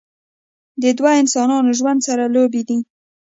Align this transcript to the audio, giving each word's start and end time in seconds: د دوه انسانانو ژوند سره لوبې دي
د 0.81 0.83
دوه 0.97 1.11
انسانانو 1.21 1.69
ژوند 1.79 1.99
سره 2.07 2.23
لوبې 2.35 2.61
دي 2.69 2.79